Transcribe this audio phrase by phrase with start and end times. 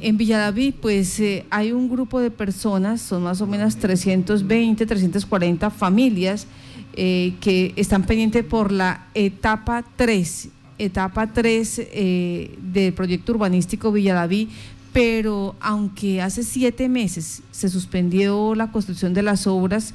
[0.00, 5.70] en Villadaví, pues eh, hay un grupo de personas, son más o menos 320, 340
[5.70, 6.46] familias
[6.94, 14.48] eh, que están pendientes por la etapa 3, etapa 3 eh, del proyecto urbanístico Villadaví,
[14.92, 19.94] pero aunque hace siete meses se suspendió la construcción de las obras,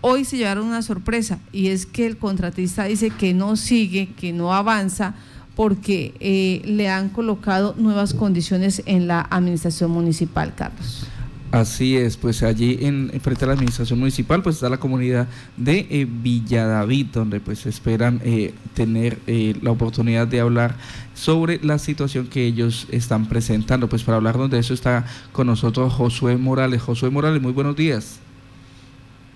[0.00, 4.32] hoy se llevaron una sorpresa y es que el contratista dice que no sigue, que
[4.32, 5.14] no avanza
[5.56, 11.08] porque eh, le han colocado nuevas condiciones en la administración municipal, Carlos.
[11.50, 15.86] Así es, pues allí en, frente a la administración municipal pues está la comunidad de
[15.88, 19.18] eh, Villadavid, donde pues esperan eh, tener
[19.62, 20.74] la oportunidad de hablar
[21.14, 23.88] sobre la situación que ellos están presentando.
[23.88, 26.82] Pues para hablarnos de eso está con nosotros Josué Morales.
[26.82, 28.20] Josué Morales, muy buenos días.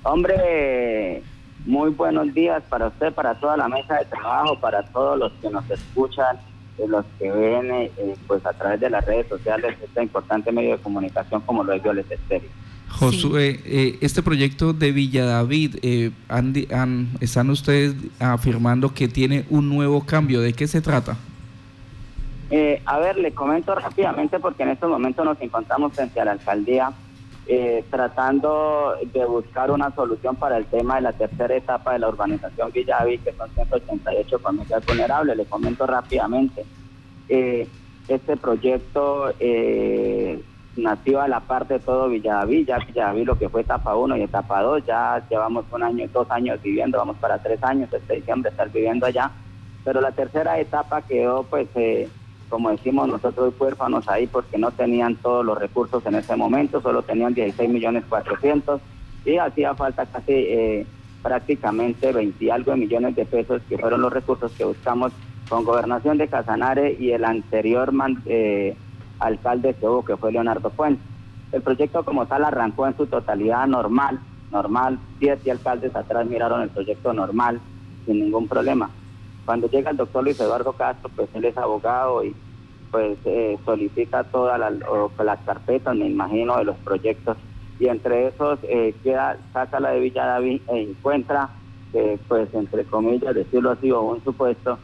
[0.03, 0.35] Hombre,
[1.67, 5.51] muy buenos días para usted, para toda la mesa de trabajo, para todos los que
[5.51, 6.39] nos escuchan,
[6.89, 7.91] los que ven eh,
[8.27, 11.83] pues a través de las redes sociales este importante medio de comunicación como lo es
[11.83, 12.49] Violet Estéreo.
[12.89, 16.11] Josué, eh, este proyecto de Villa David, eh,
[17.21, 20.41] ¿están ustedes afirmando que tiene un nuevo cambio?
[20.41, 21.17] ¿De qué se trata?
[22.85, 26.93] a ver, le comento rápidamente porque en estos momentos nos encontramos frente a la alcaldía
[27.53, 32.09] eh, tratando de buscar una solución para el tema de la tercera etapa de la
[32.09, 35.37] urbanización Villaví, que son 188 familias vulnerables.
[35.37, 36.65] Le comento rápidamente.
[37.29, 37.67] Eh,
[38.07, 40.41] este proyecto eh,
[40.77, 44.23] nació a la parte de todo Villaví, ya Villaví lo que fue etapa 1 y
[44.23, 48.53] etapa 2, ya llevamos un año, dos años viviendo, vamos para tres años, este diciembre
[48.53, 49.29] estar viviendo allá,
[49.85, 51.67] pero la tercera etapa quedó pues
[52.51, 57.03] como decimos nosotros huérfanos ahí porque no tenían todos los recursos en ese momento, solo
[57.03, 58.81] tenían 16 millones 400
[59.25, 60.87] y hacía falta casi eh,
[61.23, 65.13] prácticamente 20 algo de millones de pesos que fueron los recursos que buscamos
[65.49, 67.93] con gobernación de Casanare y el anterior
[68.27, 68.77] eh,
[69.21, 71.05] alcalde que hubo que fue Leonardo Fuentes.
[71.53, 74.21] El proyecto como tal arrancó en su totalidad normal,
[74.51, 77.61] normal, siete alcaldes atrás miraron el proyecto normal
[78.07, 78.91] sin ningún problema
[79.51, 82.33] cuando llega el doctor Luis Eduardo Castro, pues él es abogado y
[82.93, 87.37] pues eh, solicita todas las, carpetas, me imagino, de los proyectos
[87.81, 91.49] y entre esos eh, queda, saca la de Villa David e encuentra,
[92.29, 94.79] pues entre comillas, decirlo así, o un supuesto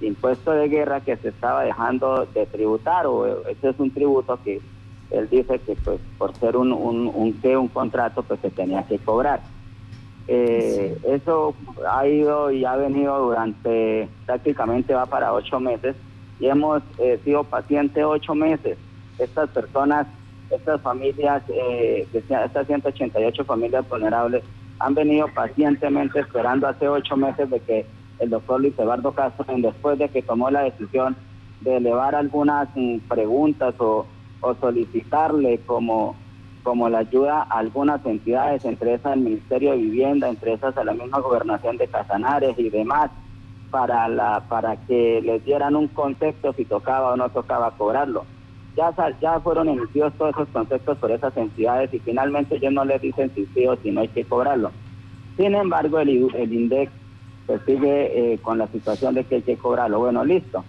[0.00, 4.60] impuesto de guerra que se estaba dejando de tributar, o ese es un tributo que
[5.10, 9.00] él dice que pues por ser un, un, un, un contrato pues se tenía que
[9.00, 9.40] cobrar.
[10.28, 11.54] Eh, eso
[11.90, 15.96] ha ido y ha venido durante prácticamente va para ocho meses
[16.38, 18.78] y hemos eh, sido pacientes ocho meses.
[19.18, 20.06] Estas personas,
[20.50, 24.42] estas familias, eh, estas 188 familias vulnerables
[24.78, 27.86] han venido pacientemente esperando hace ocho meses de que
[28.18, 31.16] el doctor Luis Eduardo Castro, después de que tomó la decisión
[31.60, 34.06] de elevar algunas mm, preguntas o,
[34.40, 36.16] o solicitarle como
[36.62, 40.84] como la ayuda a algunas entidades, entre esas el Ministerio de Vivienda, entre esas a
[40.84, 43.10] la misma gobernación de Casanares y demás,
[43.70, 48.24] para, la, para que les dieran un concepto si tocaba o no tocaba cobrarlo.
[48.76, 53.02] Ya, ya fueron emitidos todos esos conceptos por esas entidades y finalmente ellos no les
[53.02, 54.70] dicen si sí o si no hay que cobrarlo.
[55.36, 56.90] Sin embargo, el, el INDEC
[57.46, 59.98] pues sigue eh, con la situación de que hay que cobrarlo.
[59.98, 60.64] Bueno, listo.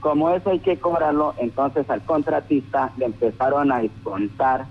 [0.00, 4.66] Como eso hay que cobrarlo, entonces al contratista le empezaron a descontar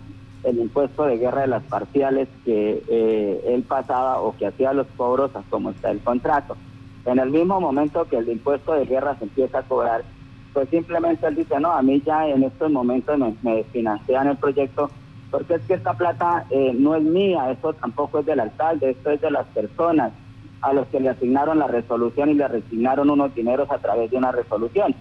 [0.46, 4.88] el impuesto de guerra de las parciales que eh, él pasaba o que hacía los
[4.96, 6.56] cobros como está el contrato.
[7.06, 10.04] En el mismo momento que el impuesto de guerra se empieza a cobrar,
[10.54, 14.38] pues simplemente él dice, no, a mí ya en estos momentos me, me financian el
[14.38, 14.90] proyecto,
[15.30, 19.12] porque es que esta plata eh, no es mía, eso tampoco es del alcalde, esto
[19.12, 20.14] es de las personas
[20.62, 24.18] a los que le asignaron la resolución y le resignaron unos dineros a través de
[24.18, 24.96] una resolución.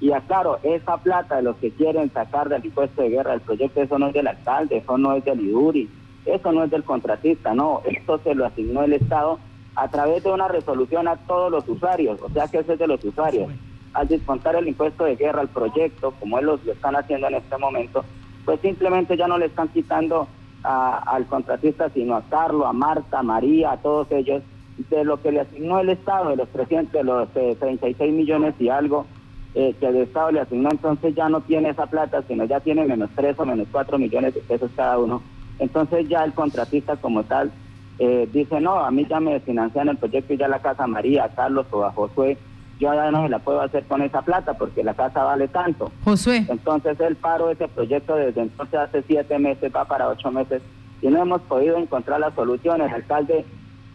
[0.00, 3.82] Y aclaro, esa plata de los que quieren sacar del impuesto de guerra del proyecto,
[3.82, 5.88] eso no es del alcalde, eso no es del IDURI,
[6.24, 9.40] eso no es del contratista, no, esto se lo asignó el Estado
[9.74, 12.86] a través de una resolución a todos los usuarios, o sea que eso es de
[12.86, 13.50] los usuarios.
[13.94, 17.56] Al descontar el impuesto de guerra al proyecto, como ellos lo están haciendo en este
[17.58, 18.04] momento,
[18.44, 20.28] pues simplemente ya no le están quitando
[20.62, 24.42] al contratista, sino a Carlos, a Marta, a María, a todos ellos,
[24.90, 28.54] de lo que le asignó el Estado, de los 300, de los 36 eh, millones
[28.58, 29.06] y algo
[29.54, 32.84] eh, que el Estado le asignó, entonces ya no tiene esa plata, sino ya tiene
[32.84, 35.22] menos 3 o menos 4 millones de pesos cada uno.
[35.58, 37.50] Entonces ya el contratista como tal
[37.98, 41.28] eh, dice, no, a mí ya me financian el proyecto y ya la casa María,
[41.34, 42.36] Carlos o a Josué,
[42.78, 45.90] yo ya no se la puedo hacer con esa plata porque la casa vale tanto.
[46.04, 46.46] Josué.
[46.48, 50.62] Entonces él paró ese proyecto desde entonces hace siete meses, va para ocho meses
[51.02, 52.88] y no hemos podido encontrar las soluciones.
[52.88, 53.44] El alcalde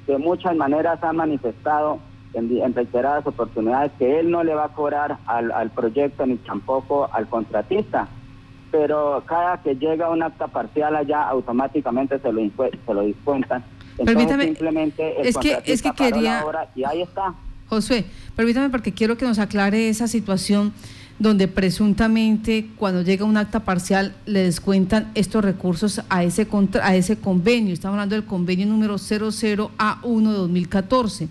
[0.06, 2.00] de muchas maneras ha manifestado
[2.34, 7.10] en, reiteradas oportunidades que él no le va a cobrar al, al proyecto ni tampoco
[7.12, 8.08] al contratista.
[8.72, 13.64] pero cada que llega un acta parcial allá automáticamente se lo, se lo descuentan.
[14.04, 16.44] Permítame, simplemente es que, es que quería...
[16.76, 17.36] y ahí está.
[17.68, 18.06] José,
[18.36, 20.74] permítame porque quiero que nos aclare esa situación
[21.20, 26.96] donde presuntamente cuando llega un acta parcial le descuentan estos recursos a ese, contra, a
[26.96, 27.74] ese convenio.
[27.74, 31.28] Estamos hablando del convenio número 00A1 de 2014.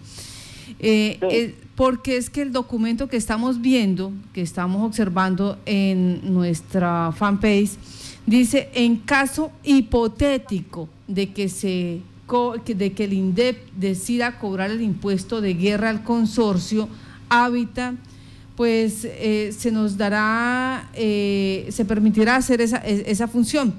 [0.83, 7.13] Eh, eh, porque es que el documento que estamos viendo, que estamos observando en nuestra
[7.13, 7.71] fanpage,
[8.27, 12.01] dice en caso hipotético de que se
[12.67, 16.89] de que el INDEP decida cobrar el impuesto de guerra al consorcio
[17.29, 17.95] Hábitat
[18.57, 23.75] pues eh, se nos dará, eh, se permitirá hacer esa, esa función,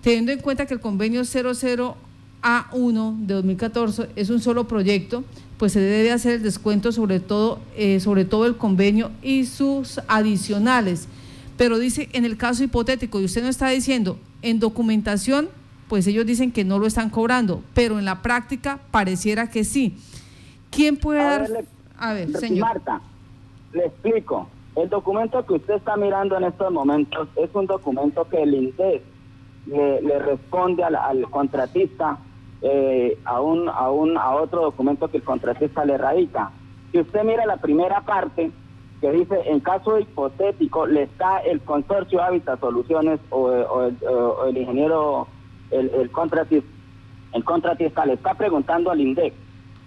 [0.00, 5.24] teniendo en cuenta que el convenio 00A1 de 2014 es un solo proyecto,
[5.62, 10.00] pues se debe hacer el descuento sobre todo, eh, sobre todo el convenio y sus
[10.08, 11.06] adicionales.
[11.56, 15.48] Pero dice, en el caso hipotético, y usted no está diciendo, en documentación,
[15.86, 19.96] pues ellos dicen que no lo están cobrando, pero en la práctica pareciera que sí.
[20.72, 21.48] ¿Quién puede dar...
[21.96, 22.66] A ver, señor.
[22.66, 23.00] Marta,
[23.72, 24.48] le explico.
[24.74, 29.00] El documento que usted está mirando en estos momentos es un documento que el INDES
[29.68, 32.18] le, responde al, contratista
[32.62, 36.50] eh, a, un, a, un, a otro documento que el contratista le radica.
[36.90, 38.50] Si usted mira la primera parte
[39.00, 43.50] que dice, en caso hipotético, le está el consorcio Hábitat Soluciones o,
[44.46, 45.26] el, ingeniero,
[45.72, 46.68] el, el, contratista,
[47.32, 49.34] el contratista le está preguntando al INDEC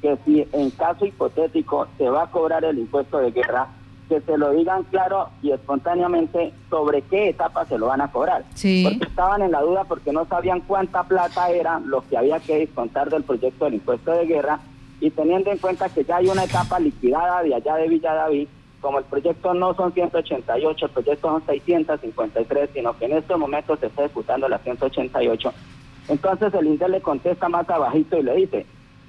[0.02, 3.70] que si en caso hipotético se va a cobrar el impuesto de guerra,
[4.08, 8.44] que se lo digan claro y espontáneamente sobre qué etapa se lo van a cobrar.
[8.84, 12.60] Porque estaban en la duda porque no sabían cuánta plata era lo que había que
[12.60, 14.60] descontar del proyecto del impuesto de guerra
[15.02, 18.48] y teniendo en cuenta que ya hay una etapa liquidada de allá de Villa David,
[18.80, 23.76] como el proyecto no son 188, el proyecto son 653, sino que en este momento
[23.78, 25.54] se está ejecutando la 188.
[26.08, 28.66] Entonces el INDE le contesta más abajito y le dice,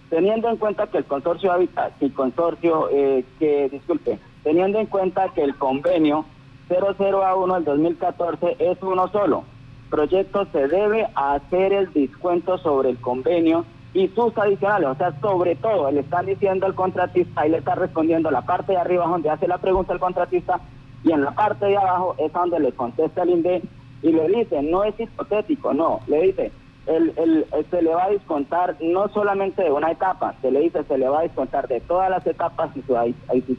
[0.08, 5.28] teniendo en cuenta que el consorcio Habitat, el consorcio eh, que, disculpe, teniendo en cuenta
[5.34, 6.24] que el convenio
[6.68, 9.42] 00A1 del 2014 es uno solo,
[9.90, 15.56] proyecto se debe hacer el descuento sobre el convenio y sus adicionales, o sea, sobre
[15.56, 19.30] todo, le están diciendo al contratista y le está respondiendo la parte de arriba donde
[19.30, 20.60] hace la pregunta el contratista
[21.02, 23.62] y en la parte de abajo es donde le contesta el INDE
[24.02, 26.52] y le dice, no es hipotético, no, le dice,
[26.86, 30.84] el, el, se le va a descontar no solamente de una etapa, se le dice
[30.84, 32.96] se le va a descontar de todas las etapas y sus,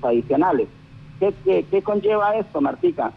[0.03, 0.68] adicionales.
[1.19, 3.12] ¿Qué, ¿Qué, conlleva esto, Martica?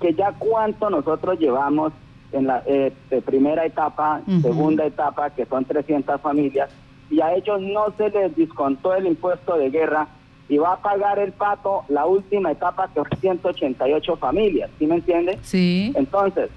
[0.00, 1.92] Que ya cuánto nosotros llevamos
[2.32, 2.92] en la eh,
[3.24, 6.70] primera etapa, segunda etapa, que son 300 familias,
[7.10, 10.08] y a ellos no se les descontó el impuesto de guerra
[10.48, 14.96] y va a pagar el pato la última etapa que son 188 familias, ¿sí me
[14.96, 15.38] entiende?
[15.42, 15.92] Sí.
[15.96, 16.50] Entonces,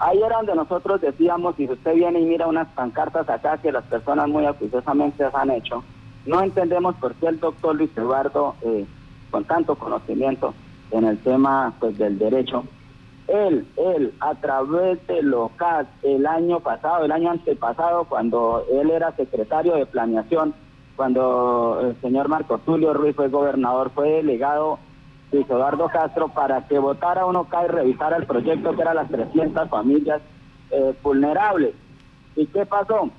[0.00, 3.84] Ahí era donde nosotros decíamos, si usted viene y mira unas pancartas acá que las
[3.84, 5.82] personas muy acuciosamente han hecho,
[6.24, 8.86] no entendemos por qué el doctor Luis Eduardo, eh,
[9.30, 10.54] con tanto conocimiento
[10.92, 12.64] en el tema pues del derecho,
[13.26, 19.12] él, él, a través de LOCAS, el año pasado, el año antepasado, cuando él era
[19.16, 20.54] secretario de planeación,
[20.96, 24.78] cuando el señor Marco Tulio Ruiz fue gobernador, fue delegado
[25.30, 29.10] Luis Eduardo Castro para que votara uno acá y revisara el proyecto que era las
[29.10, 30.22] 300 familias
[30.70, 31.74] eh, vulnerables.
[32.36, 33.10] ¿Y qué pasó?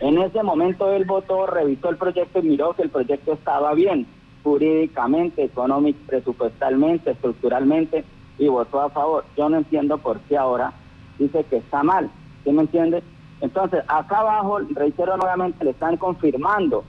[0.00, 4.06] En ese momento él votó, revisó el proyecto y miró que el proyecto estaba bien,
[4.44, 8.04] jurídicamente, económico, presupuestalmente, estructuralmente,
[8.38, 9.24] y votó a favor.
[9.36, 10.72] Yo no entiendo por qué ahora
[11.18, 12.08] dice que está mal.
[12.44, 13.02] ¿Sí me entiende?
[13.40, 16.84] Entonces, acá abajo, reitero nuevamente, le están confirmando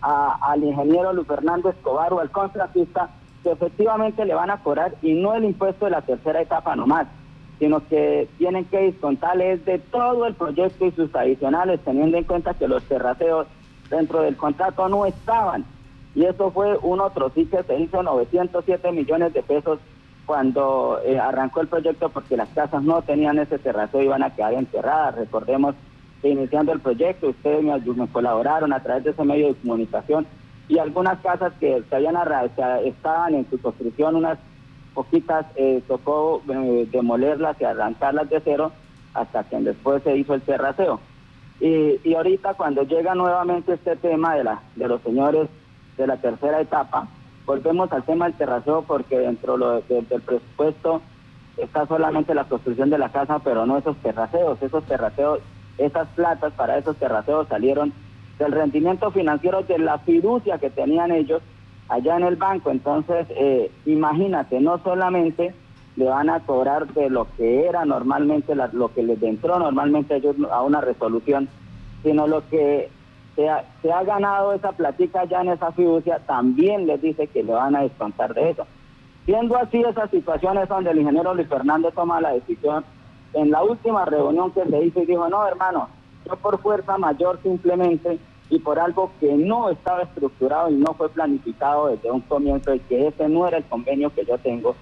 [0.00, 3.10] al ingeniero Luis Fernando Escobar o al contratista
[3.42, 7.06] que efectivamente le van a cobrar y no el impuesto de la tercera etapa nomás,
[7.58, 12.54] sino que tienen que descontarles de todo el proyecto y sus adicionales, teniendo en cuenta
[12.54, 13.46] que los terraceos
[13.90, 15.64] dentro del contrato no estaban.
[16.14, 19.78] Y eso fue un otro sí que se hizo 907 millones de pesos
[20.26, 24.54] cuando eh, arrancó el proyecto porque las casas no tenían ese terraceo, iban a quedar
[24.54, 25.16] enterradas.
[25.16, 25.74] Recordemos
[26.20, 30.26] que iniciando el proyecto ustedes me colaboraron a través de ese medio de comunicación
[30.68, 32.16] y algunas casas que se habían
[32.84, 34.38] estaban en su construcción, unas
[34.94, 38.72] poquitas, eh, tocó eh, demolerlas y arrancarlas de cero
[39.14, 41.00] hasta que después se hizo el terraceo.
[41.60, 45.48] Y, y ahorita cuando llega nuevamente este tema de, la, de los señores
[45.96, 47.06] de la tercera etapa,
[47.46, 51.02] volvemos al tema del terraceo porque dentro del presupuesto
[51.56, 54.60] está solamente la construcción de la casa, pero no esos terraceos.
[54.62, 55.40] Esos terraceos,
[55.78, 57.92] esas platas para esos terraceos salieron
[58.38, 61.42] del rendimiento financiero de la fiducia que tenían ellos
[61.88, 62.70] allá en el banco.
[62.70, 65.54] Entonces, eh, imagínate, no solamente
[65.96, 70.36] le van a cobrar de lo que era normalmente, lo que les entró normalmente ellos
[70.50, 71.48] a una resolución,
[72.02, 72.88] sino lo que
[73.36, 77.76] se ha, ganado esa platica ya en esa fiducia, también les dice que le van
[77.76, 78.66] a descontar de eso.
[79.24, 82.84] Siendo así esas situaciones donde el ingeniero Luis Fernando toma la decisión,
[83.34, 85.88] en la última reunión que se hizo y dijo, no hermano,
[86.24, 88.18] yo por fuerza mayor simplemente
[88.50, 92.80] y por algo que no estaba estructurado y no fue planificado desde un comienzo y
[92.80, 94.76] que ese no era el convenio que yo tengo,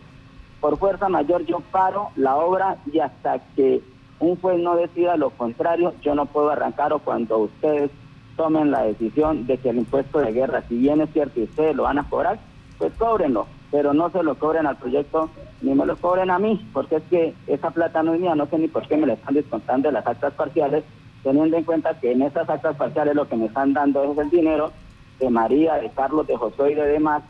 [0.61, 3.81] por fuerza mayor yo paro la obra y hasta que
[4.19, 7.91] un juez no decida lo contrario, yo no puedo arrancar o cuando ustedes
[8.37, 11.75] tomen la decisión de que el impuesto de guerra, si bien es cierto y ustedes
[11.77, 12.39] lo van a cobrar,
[12.79, 15.31] pues cóbrenlo, pero no se lo cobren al proyecto
[15.63, 18.47] ni me lo cobren a mí, porque es que esa plata no es mía, no
[18.47, 20.85] sé ni por qué me la están descontando de las actas parciales,
[21.23, 24.31] teniendo en cuenta que en esas actas parciales lo que me están dando es el
[24.31, 24.73] dinero
[25.19, 27.23] de María, de Carlos, de Josué y de demás,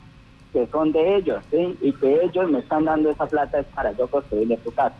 [0.53, 1.77] que son de ellos, ¿sí?
[1.81, 4.95] Y que ellos me están dando esa plata es para yo construirle su casa.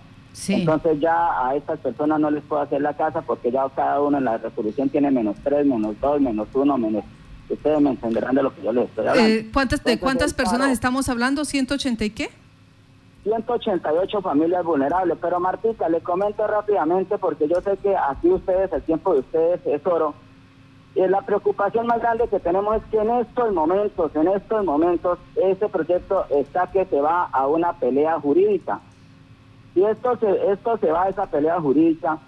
[0.49, 4.19] Entonces ya a estas personas no les puedo hacer la casa porque ya cada uno
[4.19, 7.05] en la resolución tiene menos tres, menos dos, menos uno, menos...
[7.49, 9.29] Ustedes me entenderán de lo que yo les estoy hablando.
[9.29, 11.43] Eh, ¿cuántas, ¿De cuántas personas estamos hablando?
[11.43, 12.31] ¿180 y qué?
[13.25, 15.19] 188 familias vulnerables.
[15.21, 19.61] Pero Martica, le comento rápidamente porque yo sé que aquí ustedes, el tiempo de ustedes
[19.67, 20.15] es oro.
[20.95, 25.19] Y la preocupación más grande que tenemos es que en estos momentos, en estos momentos,
[25.37, 28.81] ese proyecto está que se va a una pelea jurídica.
[29.75, 32.19] Si esto se, esto se va a esa pelea jurídica,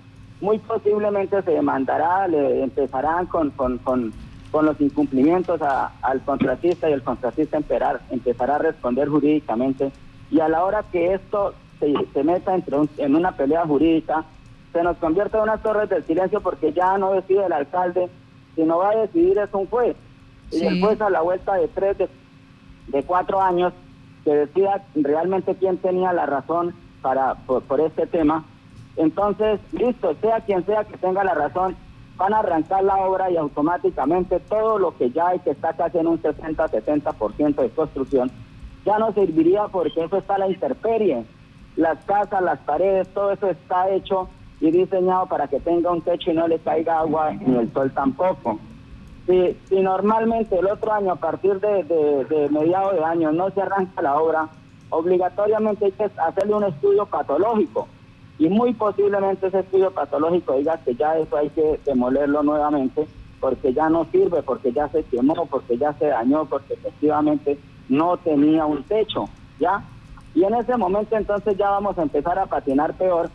[0.40, 4.12] muy posiblemente se demandará, le empezarán con, con, con,
[4.52, 5.60] los incumplimientos
[6.02, 9.90] al contratista y el contratista empezará a responder jurídicamente
[10.32, 14.24] y a la hora que esto se, se meta entre en una pelea jurídica,
[14.72, 18.08] se nos convierte en unas torres del silencio porque ya no decide el alcalde,
[18.56, 19.94] sino va a decidir es un juez.
[20.50, 21.98] Y el juez a la vuelta de tres,
[22.88, 23.74] de, cuatro años,
[24.24, 28.44] que decida realmente quién tenía la razón para por, por este tema.
[28.96, 31.76] Entonces, listo, sea quien sea que tenga la razón,
[32.16, 35.98] van a arrancar la obra y automáticamente todo lo que ya hay que está casi
[35.98, 38.30] en un 60-70% de construcción
[38.84, 41.24] ya no serviría porque eso está la intemperie.
[41.76, 44.28] Las casas, las paredes, todo eso está hecho
[44.60, 47.90] y diseñado para que tenga un techo y no le caiga agua ni el sol
[47.92, 48.58] tampoco.
[49.26, 53.50] Si, si normalmente el otro año, a partir de, de, de mediados de año, no
[53.50, 54.48] se arranca la obra,
[54.90, 57.88] obligatoriamente hay que hacerle un estudio patológico.
[58.38, 63.06] Y muy posiblemente ese estudio patológico diga que ya eso hay que demolerlo nuevamente
[63.40, 67.58] porque ya no sirve, porque ya se quemó, porque ya se dañó, porque efectivamente
[67.88, 69.82] no tenía un techo, ¿ya?
[70.34, 73.30] Y en ese momento entonces ya vamos a empezar a patinar peor,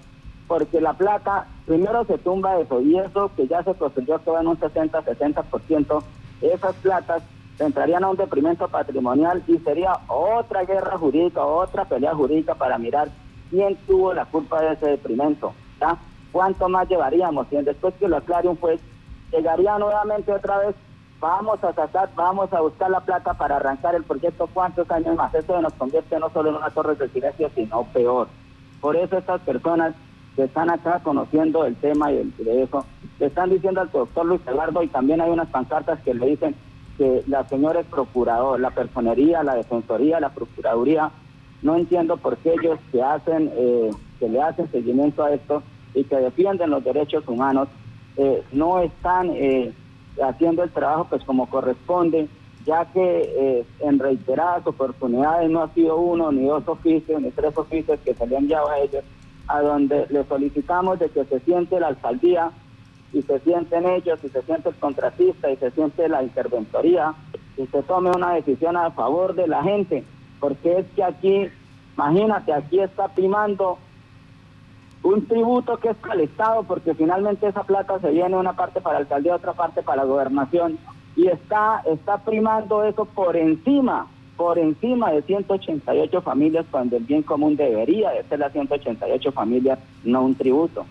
[0.47, 4.47] porque la plata, primero se tumba eso, y eso que ya se construyó que en
[4.47, 6.03] un 60-60%,
[6.41, 7.23] esas platas
[7.59, 13.09] entrarían a un deprimento patrimonial y sería otra guerra jurídica, otra pelea jurídica para mirar
[13.49, 15.97] quién tuvo la culpa de ese deprimento, ¿ya?
[16.31, 17.47] ¿Cuánto más llevaríamos?
[17.51, 18.79] Y después que lo aclare un juez,
[19.31, 20.75] llegaría nuevamente otra vez
[21.19, 25.33] vamos a sacar, vamos a buscar la plata para arrancar el proyecto cuántos años más.
[25.33, 28.27] Eso nos convierte no solo en una torre de silencio, sino peor.
[28.81, 29.95] Por eso estas personas
[30.35, 32.85] que están acá conociendo el tema y el, de eso,
[33.19, 36.55] le están diciendo al doctor Luis Eduardo y también hay unas pancartas que le dicen
[36.97, 41.11] que la señora es procurador, la personería, la defensoría, la procuraduría,
[41.63, 45.63] no entiendo por qué ellos que hacen, eh, que le hacen seguimiento a esto
[45.95, 47.67] y que defienden los derechos humanos,
[48.17, 49.73] eh, no están eh,
[50.21, 52.27] haciendo el trabajo pues como corresponde,
[52.65, 57.57] ya que eh, en reiteradas oportunidades no ha sido uno, ni dos oficios, ni tres
[57.57, 59.03] oficios que se le han enviado a ellos,
[59.47, 62.51] a donde le solicitamos de que se siente la alcaldía
[63.13, 67.13] y se sienten ellos, y se siente el contratista, y se siente la interventoría,
[67.55, 70.03] y se tome una decisión a favor de la gente,
[70.41, 71.47] porque es que aquí,
[71.95, 73.77] imagínate, aquí está primando
[75.07, 78.81] un tributo que es para el Estado, porque finalmente esa plata se viene una parte
[78.81, 80.77] para la alcaldía, otra parte para la gobernación,
[81.15, 87.23] y está, está primando eso por encima, por encima de 188 familias, cuando el bien
[87.23, 90.85] común debería de ser las 188 familias, no un tributo.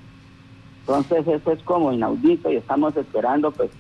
[0.81, 3.71] Entonces eso es como inaudito y estamos esperando pues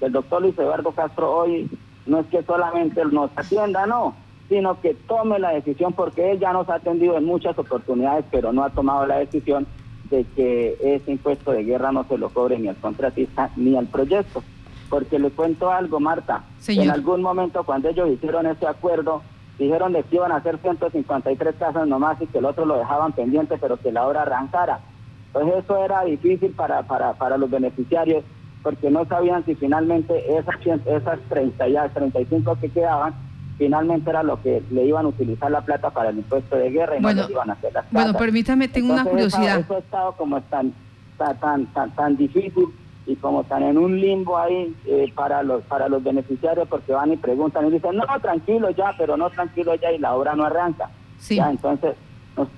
[0.00, 1.70] que el doctor Luis Eduardo Castro hoy
[2.06, 4.14] no es que solamente nos atienda, no,
[4.48, 8.52] sino que tome la decisión porque él ya nos ha atendido en muchas oportunidades, pero
[8.52, 9.66] no ha tomado la decisión
[10.14, 13.86] de que ese impuesto de guerra no se lo cobre ni al contratista ni al
[13.86, 14.42] proyecto.
[14.88, 16.44] Porque le cuento algo, Marta.
[16.68, 19.22] En algún momento cuando ellos hicieron ese acuerdo,
[19.58, 23.56] dijeron que iban a hacer 153 casas nomás y que el otro lo dejaban pendiente,
[23.58, 24.80] pero que la obra arrancara.
[25.26, 28.24] Entonces eso era difícil para, para, para los beneficiarios
[28.62, 30.56] porque no sabían si finalmente esas,
[30.86, 33.14] esas 30 ya 35 que quedaban
[33.58, 36.96] finalmente era lo que le iban a utilizar la plata para el impuesto de guerra
[36.96, 39.60] y no les iban a hacer las Bueno, permítame, tengo una curiosidad.
[39.60, 40.72] Eso, ha estado como tan,
[41.16, 42.68] tan, tan, tan difícil
[43.06, 47.12] y como están en un limbo ahí eh, para los para los beneficiarios porque van
[47.12, 50.44] y preguntan y dicen no tranquilo ya pero no tranquilo ya y la obra no
[50.44, 51.36] arranca sí.
[51.36, 51.96] ya entonces
[52.36, 52.48] nos,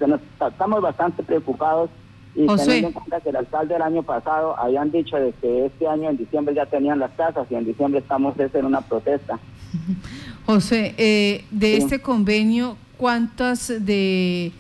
[0.49, 1.91] estamos bastante preocupados
[2.35, 5.89] y teniendo en cuenta que el alcalde del año pasado habían dicho de que este
[5.89, 9.39] año en diciembre ya tenían las casas y en diciembre estamos en una protesta
[10.47, 14.53] José eh, de este convenio cuántas de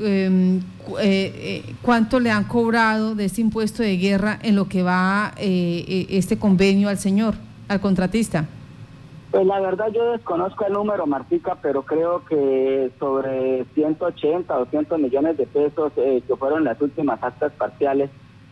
[0.00, 0.62] Em, eh,
[1.00, 6.06] eh, cuánto le han cobrado de este impuesto de guerra en lo que va eh,
[6.10, 7.34] este convenio al señor,
[7.66, 8.46] al contratista.
[9.32, 14.98] Pues la verdad yo desconozco el número, Martica, pero creo que sobre 180 o 200
[15.00, 18.08] millones de pesos que fueron las últimas actas parciales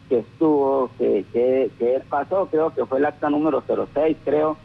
[0.08, 3.62] que estuvo, que, que, que pasó, creo que fue el acta número
[3.94, 4.56] 06, creo.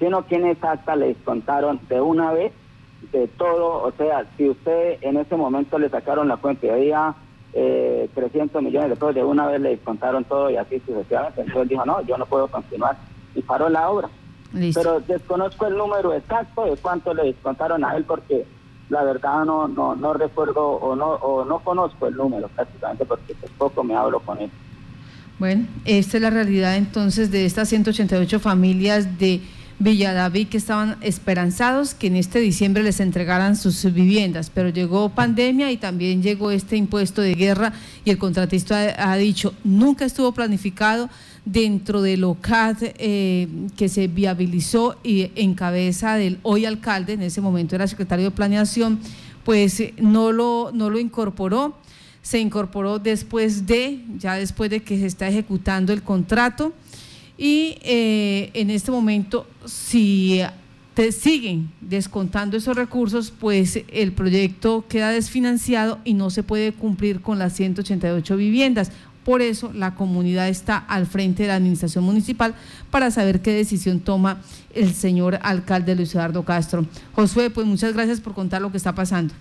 [0.00, 2.52] Si no tiene esa acta, le descontaron de una vez
[3.12, 7.14] de todo, o sea, si usted en ese momento le sacaron la cuenta y había
[7.52, 11.68] eh, 300 millones de pesos, de una vez le descontaron todo y así sucesivamente, entonces
[11.68, 12.96] dijo, no, yo no puedo continuar
[13.34, 14.08] y paró la obra.
[14.52, 18.44] Pero desconozco el número exacto de cuánto le descontaron a él porque
[18.88, 23.36] la verdad no no no recuerdo o no o no conozco el número prácticamente porque
[23.56, 24.50] poco me hablo con él.
[25.38, 29.40] Bueno, esta es la realidad entonces de estas 188 familias de
[29.80, 35.72] Villadaví que estaban esperanzados que en este diciembre les entregaran sus viviendas, pero llegó pandemia
[35.72, 37.72] y también llegó este impuesto de guerra
[38.04, 41.08] y el contratista ha, dicho, nunca estuvo planificado
[41.46, 47.40] dentro del OCAD eh, que se viabilizó y en cabeza del hoy alcalde, en ese
[47.40, 48.98] momento era secretario de planeación,
[49.44, 51.74] pues no lo, no lo incorporó.
[52.20, 56.74] Se incorporó después de, ya después de que se está ejecutando el contrato
[57.42, 60.42] y eh, en este momento, si
[60.92, 67.22] te siguen descontando esos recursos, pues el proyecto queda desfinanciado y no se puede cumplir
[67.22, 68.92] con las 188 viviendas.
[69.24, 72.54] Por eso la comunidad está al frente de la administración municipal
[72.90, 74.42] para saber qué decisión toma
[74.74, 76.84] el señor alcalde Luis Eduardo Castro.
[77.14, 79.32] Josué, pues muchas gracias por contar lo que está pasando.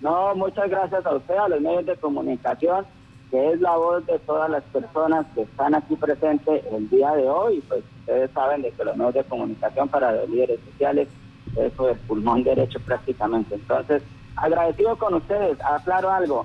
[0.00, 2.86] No, muchas gracias a usted, a los medios de comunicación
[3.32, 7.26] que es la voz de todas las personas que están aquí presentes el día de
[7.30, 7.64] hoy.
[7.66, 11.08] Pues ustedes saben de que los medios de comunicación para los líderes sociales,
[11.56, 13.54] eso es pulmón derecho prácticamente.
[13.54, 14.02] Entonces,
[14.36, 16.44] agradecido con ustedes, aclaro algo.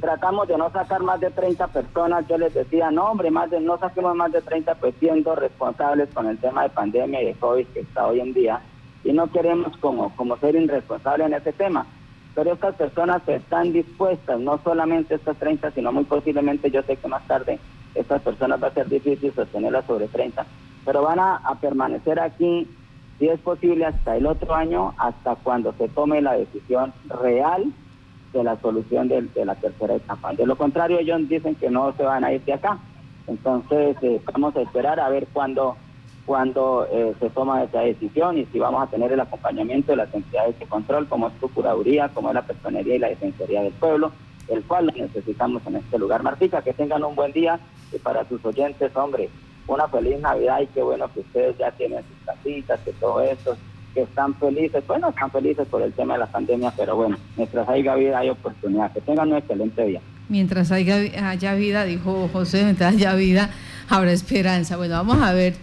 [0.00, 2.24] Tratamos de no sacar más de 30 personas.
[2.28, 6.08] Yo les decía, no, hombre, más de, no saquemos más de 30, pues siendo responsables
[6.14, 8.60] con el tema de pandemia y de COVID que está hoy en día.
[9.02, 11.84] Y no queremos como, como ser irresponsables en ese tema
[12.34, 17.08] pero estas personas están dispuestas, no solamente estas 30, sino muy posiblemente, yo sé que
[17.08, 17.58] más tarde
[17.94, 20.46] estas personas va a ser difícil sostenerlas sobre 30,
[20.84, 22.68] pero van a, permanecer aquí,
[23.18, 27.72] si es posible, hasta el otro año, hasta cuando se tome la decisión real
[28.32, 30.32] de la solución de, la tercera etapa.
[30.34, 32.78] De lo contrario, ellos dicen que no se van a ir de acá.
[33.26, 35.76] Entonces, eh, vamos a esperar a ver cuándo
[36.28, 40.12] cuando eh, se toma esa decisión y si vamos a tener el acompañamiento de las
[40.12, 44.12] entidades de control, como es Procuraduría, como es la Personería y la Defensoría del Pueblo,
[44.48, 46.22] el cual necesitamos en este lugar.
[46.22, 47.58] Martica, que tengan un buen día
[47.90, 49.30] y para sus oyentes, hombre,
[49.66, 53.56] una feliz Navidad y qué bueno que ustedes ya tienen sus casitas, que todo eso,
[53.94, 57.66] que están felices, bueno, están felices por el tema de la pandemia, pero bueno, mientras
[57.70, 58.92] haya vida hay oportunidad.
[58.92, 60.02] Que tengan un excelente día.
[60.28, 63.48] Mientras haya, haya vida, dijo José, mientras haya vida,
[63.88, 64.76] habrá esperanza.
[64.76, 65.54] Bueno, vamos a ver.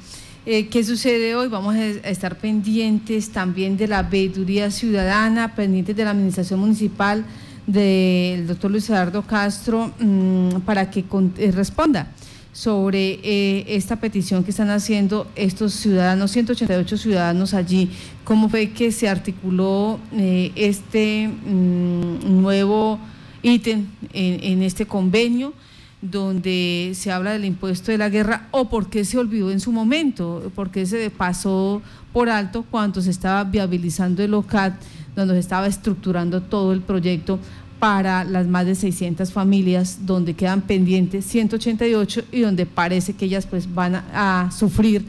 [0.47, 1.47] Eh, ¿Qué sucede hoy?
[1.47, 7.25] Vamos a estar pendientes también de la veeduría ciudadana, pendientes de la administración municipal
[7.65, 11.03] del doctor Luis Eduardo Castro mm, para que
[11.39, 12.12] eh, responda
[12.53, 17.89] sobre eh, esta petición que están haciendo estos ciudadanos, 188 ciudadanos allí.
[18.23, 22.99] ¿Cómo fue que se articuló este mm, nuevo
[23.41, 25.53] ítem en este convenio?
[26.01, 29.71] Donde se habla del impuesto de la guerra o por qué se olvidó en su
[29.71, 31.81] momento, por qué se pasó
[32.13, 34.73] por alto cuando se estaba viabilizando el OCAD,
[35.15, 37.39] donde se estaba estructurando todo el proyecto
[37.79, 43.45] para las más de 600 familias donde quedan pendientes 188 y donde parece que ellas
[43.45, 45.05] pues van a, sufrir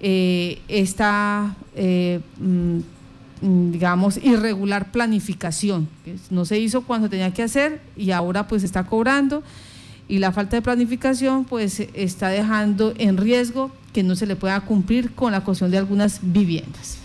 [0.00, 5.88] eh, esta eh, mm, digamos irregular planificación
[6.30, 9.42] no se hizo cuando tenía que hacer y ahora pues está cobrando
[10.08, 14.60] y la falta de planificación pues está dejando en riesgo que no se le pueda
[14.60, 16.98] cumplir con la cuestión de algunas viviendas.